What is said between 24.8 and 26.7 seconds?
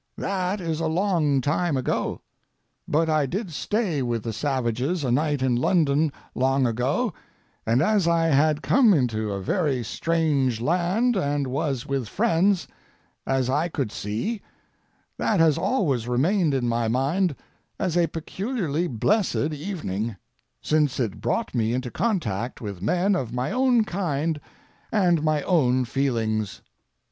and my own feelings.